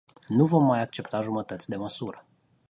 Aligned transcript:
Nu 0.29 0.45
vom 0.45 0.63
mai 0.65 0.81
accepta 0.81 1.21
jumătăți 1.21 1.69
de 1.69 1.75
măsură. 1.75 2.25